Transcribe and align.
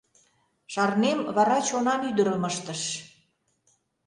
Шарнем, 0.73 1.19
вара 1.35 1.57
чонан 1.67 2.01
ӱдырым 2.09 2.43
ыштыш. 2.49 2.81